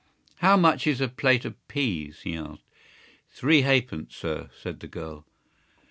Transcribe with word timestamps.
"How 0.37 0.57
much 0.57 0.87
is 0.87 0.99
a 0.99 1.07
plate 1.07 1.45
of 1.45 1.67
peas?" 1.67 2.21
he 2.21 2.35
asked. 2.35 2.63
"Three 3.29 3.61
halfpence, 3.61 4.15
sir," 4.15 4.49
said 4.59 4.79
the 4.79 4.87
girl. 4.87 5.27